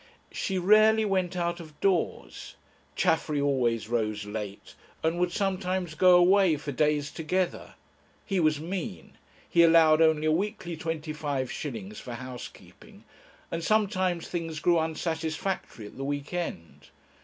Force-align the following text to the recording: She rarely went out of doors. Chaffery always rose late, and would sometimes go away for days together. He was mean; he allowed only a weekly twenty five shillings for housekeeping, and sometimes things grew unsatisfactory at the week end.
She 0.31 0.57
rarely 0.57 1.05
went 1.05 1.37
out 1.37 1.59
of 1.59 1.79
doors. 1.79 2.55
Chaffery 2.95 3.39
always 3.39 3.87
rose 3.87 4.25
late, 4.25 4.73
and 5.03 5.19
would 5.19 5.31
sometimes 5.31 5.93
go 5.93 6.15
away 6.17 6.57
for 6.57 6.71
days 6.71 7.11
together. 7.11 7.75
He 8.25 8.39
was 8.39 8.59
mean; 8.59 9.19
he 9.47 9.61
allowed 9.61 10.01
only 10.01 10.25
a 10.25 10.31
weekly 10.31 10.75
twenty 10.75 11.13
five 11.13 11.51
shillings 11.51 11.99
for 11.99 12.15
housekeeping, 12.15 13.03
and 13.51 13.63
sometimes 13.63 14.27
things 14.27 14.59
grew 14.59 14.79
unsatisfactory 14.79 15.85
at 15.85 15.97
the 15.97 16.03
week 16.03 16.33
end. 16.33 16.87